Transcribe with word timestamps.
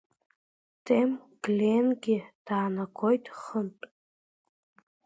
Тем 0.87 1.09
Гленгьы 1.47 2.17
даанагоит 2.45 3.25
хынтә! 3.39 3.87